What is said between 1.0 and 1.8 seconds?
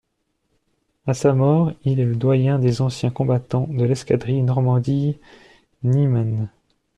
À sa mort,